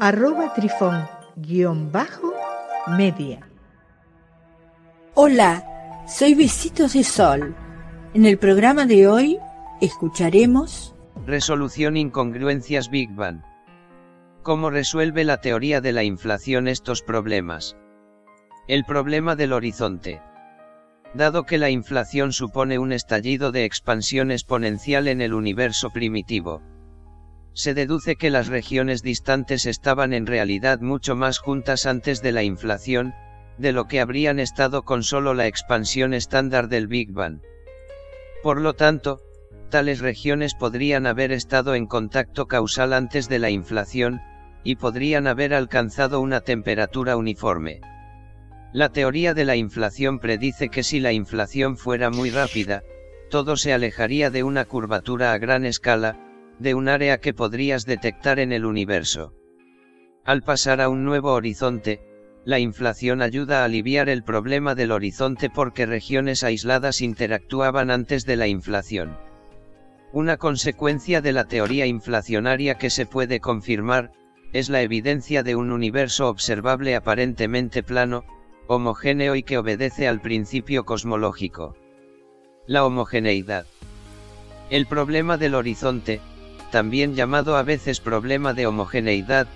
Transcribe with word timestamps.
arroba 0.00 0.54
trifón-media. 0.54 3.40
Hola, 5.14 6.04
soy 6.06 6.34
Besitos 6.34 6.92
de 6.92 7.02
Sol. 7.02 7.56
En 8.14 8.24
el 8.24 8.38
programa 8.38 8.86
de 8.86 9.08
hoy 9.08 9.40
escucharemos 9.80 10.94
Resolución 11.26 11.96
Incongruencias 11.96 12.90
Big 12.90 13.12
Bang. 13.12 13.42
¿Cómo 14.44 14.70
resuelve 14.70 15.24
la 15.24 15.40
teoría 15.40 15.80
de 15.80 15.92
la 15.92 16.04
inflación 16.04 16.68
estos 16.68 17.02
problemas? 17.02 17.76
El 18.68 18.84
problema 18.84 19.34
del 19.34 19.52
horizonte. 19.52 20.22
Dado 21.12 21.42
que 21.42 21.58
la 21.58 21.70
inflación 21.70 22.32
supone 22.32 22.78
un 22.78 22.92
estallido 22.92 23.50
de 23.50 23.64
expansión 23.64 24.30
exponencial 24.30 25.08
en 25.08 25.22
el 25.22 25.34
universo 25.34 25.90
primitivo, 25.90 26.62
se 27.58 27.74
deduce 27.74 28.14
que 28.14 28.30
las 28.30 28.46
regiones 28.46 29.02
distantes 29.02 29.66
estaban 29.66 30.12
en 30.12 30.26
realidad 30.26 30.78
mucho 30.78 31.16
más 31.16 31.40
juntas 31.40 31.86
antes 31.86 32.22
de 32.22 32.30
la 32.30 32.44
inflación, 32.44 33.14
de 33.58 33.72
lo 33.72 33.88
que 33.88 34.00
habrían 34.00 34.38
estado 34.38 34.84
con 34.84 35.02
solo 35.02 35.34
la 35.34 35.48
expansión 35.48 36.14
estándar 36.14 36.68
del 36.68 36.86
Big 36.86 37.10
Bang. 37.10 37.40
Por 38.44 38.60
lo 38.60 38.74
tanto, 38.74 39.22
tales 39.70 39.98
regiones 39.98 40.54
podrían 40.54 41.04
haber 41.04 41.32
estado 41.32 41.74
en 41.74 41.88
contacto 41.88 42.46
causal 42.46 42.92
antes 42.92 43.28
de 43.28 43.40
la 43.40 43.50
inflación, 43.50 44.20
y 44.62 44.76
podrían 44.76 45.26
haber 45.26 45.52
alcanzado 45.52 46.20
una 46.20 46.42
temperatura 46.42 47.16
uniforme. 47.16 47.80
La 48.72 48.90
teoría 48.90 49.34
de 49.34 49.44
la 49.44 49.56
inflación 49.56 50.20
predice 50.20 50.68
que 50.68 50.84
si 50.84 51.00
la 51.00 51.12
inflación 51.12 51.76
fuera 51.76 52.08
muy 52.10 52.30
rápida, 52.30 52.84
todo 53.30 53.56
se 53.56 53.72
alejaría 53.72 54.30
de 54.30 54.44
una 54.44 54.64
curvatura 54.64 55.32
a 55.32 55.38
gran 55.38 55.64
escala, 55.64 56.27
de 56.58 56.74
un 56.74 56.88
área 56.88 57.18
que 57.18 57.34
podrías 57.34 57.86
detectar 57.86 58.38
en 58.38 58.52
el 58.52 58.64
universo. 58.64 59.34
Al 60.24 60.42
pasar 60.42 60.80
a 60.80 60.88
un 60.88 61.04
nuevo 61.04 61.32
horizonte, 61.32 62.00
la 62.44 62.58
inflación 62.58 63.22
ayuda 63.22 63.60
a 63.60 63.64
aliviar 63.64 64.08
el 64.08 64.22
problema 64.22 64.74
del 64.74 64.92
horizonte 64.92 65.50
porque 65.50 65.86
regiones 65.86 66.44
aisladas 66.44 67.00
interactuaban 67.00 67.90
antes 67.90 68.24
de 68.24 68.36
la 68.36 68.46
inflación. 68.46 69.16
Una 70.12 70.38
consecuencia 70.38 71.20
de 71.20 71.32
la 71.32 71.44
teoría 71.44 71.86
inflacionaria 71.86 72.76
que 72.76 72.88
se 72.88 73.04
puede 73.04 73.40
confirmar, 73.40 74.12
es 74.52 74.70
la 74.70 74.80
evidencia 74.80 75.42
de 75.42 75.56
un 75.56 75.72
universo 75.72 76.28
observable 76.28 76.96
aparentemente 76.96 77.82
plano, 77.82 78.24
homogéneo 78.66 79.34
y 79.34 79.42
que 79.42 79.58
obedece 79.58 80.08
al 80.08 80.20
principio 80.20 80.84
cosmológico. 80.84 81.76
La 82.66 82.84
homogeneidad. 82.84 83.66
El 84.70 84.86
problema 84.86 85.36
del 85.36 85.54
horizonte, 85.54 86.20
también 86.70 87.14
llamado 87.14 87.56
a 87.56 87.62
veces 87.62 88.00
problema 88.00 88.52
de 88.52 88.66
homogeneidad, 88.66 89.46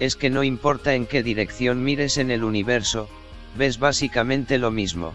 es 0.00 0.16
que 0.16 0.30
no 0.30 0.42
importa 0.42 0.94
en 0.94 1.06
qué 1.06 1.22
dirección 1.22 1.84
mires 1.84 2.18
en 2.18 2.30
el 2.30 2.44
universo, 2.44 3.08
ves 3.56 3.78
básicamente 3.78 4.58
lo 4.58 4.70
mismo. 4.70 5.14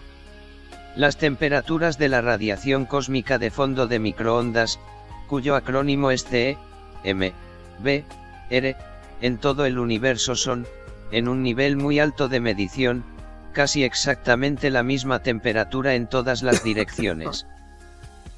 Las 0.96 1.18
temperaturas 1.18 1.98
de 1.98 2.08
la 2.08 2.20
radiación 2.20 2.86
cósmica 2.86 3.38
de 3.38 3.50
fondo 3.50 3.86
de 3.86 3.98
microondas, 3.98 4.78
cuyo 5.26 5.54
acrónimo 5.54 6.10
es 6.10 6.24
CE, 6.24 6.56
M, 7.04 7.32
B, 7.80 8.04
R, 8.50 8.76
en 9.20 9.38
todo 9.38 9.66
el 9.66 9.78
universo 9.78 10.34
son, 10.34 10.66
en 11.10 11.28
un 11.28 11.42
nivel 11.42 11.76
muy 11.76 12.00
alto 12.00 12.28
de 12.28 12.40
medición, 12.40 13.04
casi 13.52 13.84
exactamente 13.84 14.70
la 14.70 14.82
misma 14.82 15.22
temperatura 15.22 15.94
en 15.94 16.08
todas 16.08 16.42
las 16.42 16.62
direcciones. 16.62 17.46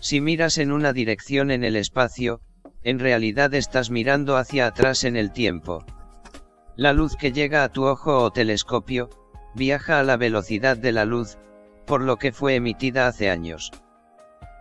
Si 0.01 0.21
miras 0.21 0.59
en 0.59 0.73
una 0.73 0.93
dirección 0.93 1.51
en 1.51 1.63
el 1.63 1.77
espacio, 1.77 2.41
en 2.83 2.99
realidad 2.99 3.53
estás 3.55 3.91
mirando 3.91 4.37
hacia 4.37 4.67
atrás 4.67 5.05
en 5.05 5.17
el 5.17 5.33
tiempo. 5.33 5.85
La 6.77 6.93
luz 6.93 7.17
que 7.17 7.33
llega 7.33 7.63
a 7.65 7.69
tu 7.69 7.85
ojo 7.85 8.19
o 8.19 8.31
telescopio, 8.31 9.11
viaja 9.55 10.01
a 10.01 10.03
la 10.03 10.17
velocidad 10.17 10.77
de 10.77 10.93
la 10.93 11.05
luz, 11.05 11.39
por 11.87 12.01
lo 12.01 12.17
que 12.17 12.33
fue 12.33 12.55
emitida 12.55 13.07
hace 13.07 13.31
años. 13.31 13.71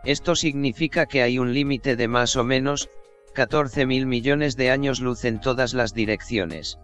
Esto 0.03 0.35
significa 0.35 1.05
que 1.05 1.21
hay 1.21 1.39
un 1.39 1.53
límite 1.53 1.95
de 1.95 2.07
más 2.07 2.35
o 2.35 2.43
menos, 2.43 2.89
14 3.35 3.85
mil 3.85 4.05
millones 4.05 4.57
de 4.57 4.71
años 4.71 4.99
luz 4.99 5.23
en 5.23 5.39
todas 5.39 5.73
las 5.73 5.93
direcciones. 5.93 6.79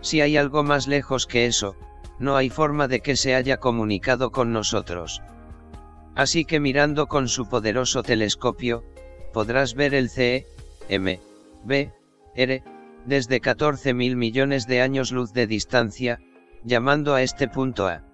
Si 0.00 0.20
hay 0.20 0.36
algo 0.36 0.62
más 0.64 0.88
lejos 0.88 1.26
que 1.26 1.46
eso, 1.46 1.76
no 2.18 2.36
hay 2.36 2.50
forma 2.50 2.88
de 2.88 3.00
que 3.00 3.16
se 3.16 3.34
haya 3.34 3.58
comunicado 3.58 4.30
con 4.30 4.52
nosotros. 4.52 5.22
Así 6.14 6.44
que 6.44 6.60
mirando 6.60 7.06
con 7.06 7.28
su 7.28 7.48
poderoso 7.48 8.02
telescopio, 8.02 8.84
podrás 9.32 9.74
ver 9.74 9.94
el 9.94 10.10
CE, 10.10 10.46
M, 10.88 11.20
B, 11.64 11.92
R, 12.34 12.62
desde 13.06 13.40
14 13.40 13.94
mil 13.94 14.16
millones 14.16 14.66
de 14.66 14.82
años 14.82 15.12
luz 15.12 15.32
de 15.32 15.46
distancia, 15.46 16.20
llamando 16.64 17.14
a 17.14 17.22
este 17.22 17.48
punto 17.48 17.86
A. 17.86 18.04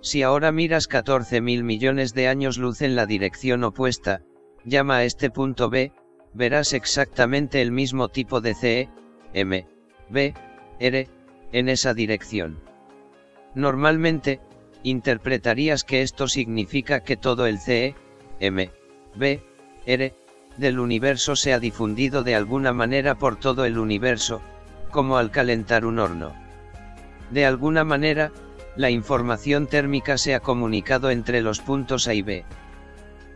Si 0.00 0.22
ahora 0.22 0.52
miras 0.52 0.86
14 0.86 1.40
mil 1.40 1.64
millones 1.64 2.14
de 2.14 2.28
años 2.28 2.56
luz 2.56 2.82
en 2.82 2.94
la 2.94 3.06
dirección 3.06 3.64
opuesta, 3.64 4.22
llama 4.64 4.98
a 4.98 5.04
este 5.04 5.30
punto 5.30 5.70
B, 5.70 5.92
verás 6.34 6.72
exactamente 6.72 7.60
el 7.60 7.72
mismo 7.72 8.08
tipo 8.08 8.40
de 8.40 8.54
CE, 8.54 8.88
M, 9.34 9.66
B, 10.08 10.34
R, 10.78 11.08
en 11.52 11.68
esa 11.68 11.94
dirección. 11.94 12.60
Normalmente, 13.54 14.40
interpretarías 14.82 15.84
que 15.84 16.02
esto 16.02 16.28
significa 16.28 17.00
que 17.00 17.16
todo 17.16 17.46
el 17.46 17.58
CE, 17.58 17.94
M, 18.40 18.70
B, 19.16 19.42
R, 19.86 20.14
del 20.58 20.80
universo 20.80 21.36
se 21.36 21.52
ha 21.54 21.60
difundido 21.60 22.22
de 22.22 22.34
alguna 22.34 22.72
manera 22.72 23.14
por 23.14 23.36
todo 23.36 23.64
el 23.64 23.78
universo, 23.78 24.42
como 24.90 25.16
al 25.16 25.30
calentar 25.30 25.86
un 25.86 25.98
horno. 25.98 26.34
De 27.30 27.46
alguna 27.46 27.84
manera, 27.84 28.32
la 28.76 28.90
información 28.90 29.66
térmica 29.66 30.18
se 30.18 30.34
ha 30.34 30.40
comunicado 30.40 31.10
entre 31.10 31.40
los 31.40 31.60
puntos 31.60 32.08
A 32.08 32.14
y 32.14 32.22
B. 32.22 32.44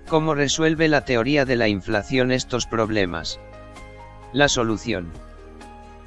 ¿Cómo 0.08 0.34
resuelve 0.34 0.88
la 0.88 1.04
teoría 1.04 1.44
de 1.44 1.56
la 1.56 1.68
inflación 1.68 2.32
estos 2.32 2.66
problemas? 2.66 3.40
La 4.32 4.48
solución. 4.48 5.10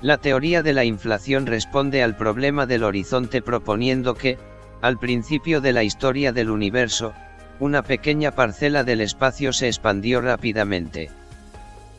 La 0.02 0.18
teoría 0.18 0.62
de 0.64 0.74
la 0.74 0.84
inflación 0.84 1.46
responde 1.46 2.04
al 2.04 2.18
problema 2.18 2.66
del 2.66 2.84
horizonte 2.84 3.42
proponiendo 3.42 4.16
que, 4.16 4.38
al 4.82 5.00
principio 5.00 5.62
de 5.62 5.74
la 5.74 5.84
historia 5.84 6.32
del 6.32 6.50
universo, 6.50 7.14
una 7.60 7.84
pequeña 7.84 8.32
parcela 8.32 8.84
del 8.84 9.02
espacio 9.02 9.54
se 9.54 9.68
expandió 9.68 10.22
rápidamente. 10.22 11.10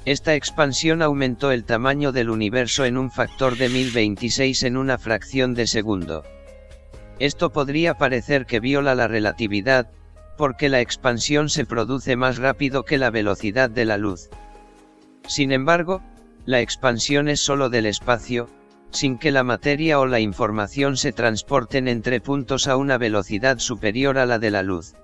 Esta 0.05 0.35
expansión 0.35 1.03
aumentó 1.03 1.51
el 1.51 1.65
tamaño 1.65 2.13
del 2.13 2.31
universo 2.31 2.85
en 2.85 2.97
un 2.97 3.11
factor 3.11 3.57
de 3.57 3.69
1026 3.69 4.63
en 4.63 4.77
una 4.77 4.99
fracción 4.99 5.55
de 5.55 5.67
segundo. 5.67 6.25
Esto 7.19 7.51
podría 7.51 7.95
parecer 7.95 8.47
que 8.47 8.61
viola 8.61 8.95
la 8.95 9.09
relatividad, 9.09 9.91
porque 10.37 10.69
la 10.69 10.81
expansión 10.81 11.49
se 11.49 11.65
produce 11.65 12.15
más 12.15 12.37
rápido 12.37 12.85
que 12.85 12.99
la 12.99 13.11
velocidad 13.11 13.71
de 13.71 13.87
la 13.87 13.97
luz. 13.97 14.29
Sin 15.27 15.51
embargo, 15.51 16.03
la 16.45 16.61
expansión 16.61 17.29
es 17.29 17.41
sólo 17.41 17.71
del 17.71 17.87
espacio, 17.87 18.49
sin 18.91 19.19
que 19.19 19.33
la 19.33 19.43
materia 19.43 19.99
o 19.99 20.07
la 20.07 20.21
información 20.21 20.97
se 20.97 21.13
transporten 21.13 21.89
entre 21.89 22.21
puntos 22.21 22.69
a 22.69 22.77
una 22.77 22.99
velocidad 22.99 23.59
superior 23.59 24.19
a 24.19 24.27
la 24.27 24.39
de 24.39 24.51
la 24.51 24.63
luz. 24.63 24.95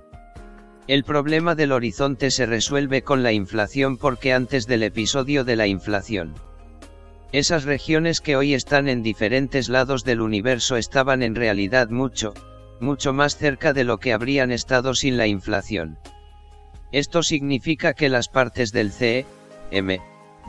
El 0.89 1.05
problema 1.05 1.55
del 1.55 1.71
horizonte 1.71 2.33
se 2.33 2.45
resuelve 2.45 3.03
con 3.03 3.23
la 3.23 3.33
inflación 3.33 3.97
porque 3.97 4.33
antes 4.33 4.67
del 4.67 4.83
episodio 4.83 5.45
de 5.45 5.55
la 5.55 5.69
inflación. 5.69 6.35
Esas 7.31 7.63
regiones 7.65 8.21
que 8.21 8.35
hoy 8.35 8.53
están 8.53 8.89
en 8.89 9.05
diferentes 9.05 9.69
lados 9.69 10.05
del 10.05 10.21
universo 10.21 10.77
estaban 10.77 11.23
en 11.23 11.37
realidad 11.37 11.89
mucho, 11.89 12.35
mucho 12.81 13.13
más 13.13 13.37
cerca 13.37 13.73
de 13.73 13.85
lo 13.85 13.99
que 13.99 14.13
habrían 14.13 14.51
estado 14.51 14.95
sin 14.95 15.17
la 15.17 15.29
inflación. 15.29 15.99
Esto 16.91 17.23
significa 17.23 17.95
que 17.95 18.09
las 18.09 18.29
partes 18.29 18.73
del 18.73 18.91
CE, 18.91 19.25
M, 19.71 20.01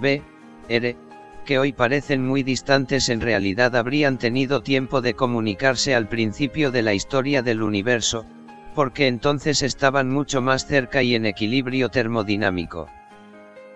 B, 0.01 0.23
R, 0.67 0.97
que 1.45 1.59
hoy 1.59 1.73
parecen 1.73 2.25
muy 2.25 2.41
distantes 2.41 3.07
en 3.09 3.21
realidad 3.21 3.75
habrían 3.75 4.17
tenido 4.17 4.63
tiempo 4.63 4.99
de 5.01 5.13
comunicarse 5.13 5.93
al 5.93 6.09
principio 6.09 6.71
de 6.71 6.81
la 6.81 6.95
historia 6.95 7.43
del 7.43 7.61
universo, 7.61 8.25
porque 8.73 9.07
entonces 9.07 9.61
estaban 9.61 10.09
mucho 10.09 10.41
más 10.41 10.65
cerca 10.65 11.03
y 11.03 11.15
en 11.15 11.25
equilibrio 11.25 11.89
termodinámico. 11.89 12.87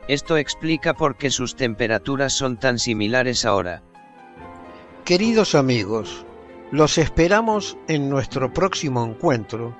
Esto 0.08 0.38
explica 0.38 0.94
por 0.94 1.18
qué 1.18 1.30
sus 1.30 1.56
temperaturas 1.56 2.34
son 2.34 2.58
tan 2.58 2.80
similares 2.80 3.46
ahora. 3.46 3.84
Queridos 5.04 5.56
amigos, 5.56 6.26
los 6.72 6.98
esperamos 6.98 7.78
en 7.88 8.10
nuestro 8.10 8.54
próximo 8.54 9.06
encuentro 9.06 9.76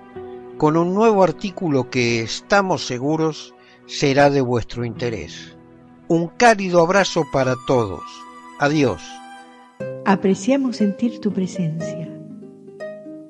con 0.58 0.76
un 0.76 0.94
nuevo 0.94 1.24
artículo 1.24 1.90
que 1.90 2.22
estamos 2.22 2.86
seguros 2.86 3.54
será 3.86 4.30
de 4.30 4.42
vuestro 4.42 4.86
interés. 4.86 5.56
Un 6.08 6.28
cálido 6.28 6.82
abrazo 6.82 7.26
para 7.32 7.56
todos. 7.68 8.02
Adiós. 8.60 9.02
Apreciamos 10.06 10.78
sentir 10.78 11.20
tu 11.20 11.32
presencia. 11.32 12.10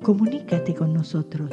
Comunícate 0.02 0.74
con 0.74 0.94
nosotros. 0.94 1.52